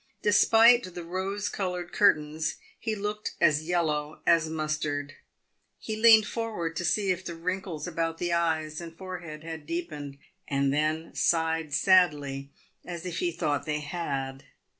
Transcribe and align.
Despite 0.23 0.95
the 0.95 1.03
rose 1.03 1.47
coloured 1.47 1.91
curtains, 1.93 2.55
he 2.79 2.95
looked 2.95 3.35
as 3.39 3.65
yellow 3.67 4.19
as 4.25 4.49
mustard. 4.49 5.13
He 5.77 5.95
leaned 5.95 6.25
forward 6.25 6.75
to 6.77 6.83
see 6.85 7.11
if 7.11 7.23
the 7.23 7.35
wrinkles 7.35 7.85
about 7.85 8.17
the 8.17 8.33
eyes 8.33 8.81
and 8.81 8.97
forehead 8.97 9.43
had 9.43 9.67
deepened, 9.67 10.17
and 10.47 10.73
then 10.73 11.13
sighed 11.13 11.71
sadly, 11.71 12.49
as 12.83 13.05
if 13.05 13.19
he 13.19 13.31
thought 13.31 13.67
they 13.67 13.81
had. 13.81 14.45